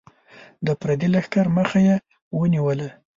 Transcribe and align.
د 0.65 0.67
پردي 0.79 1.07
لښکر 1.13 1.45
مخه 1.57 1.79
یې 1.87 1.95
ونیوله. 2.39 2.89